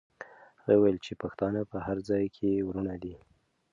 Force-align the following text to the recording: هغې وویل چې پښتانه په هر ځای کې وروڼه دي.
هغې 0.61 0.75
وویل 0.77 0.97
چې 1.05 1.13
پښتانه 1.21 1.61
په 1.71 1.77
هر 1.85 1.97
ځای 2.09 2.25
کې 2.35 2.65
وروڼه 2.67 2.95
دي. 3.03 3.15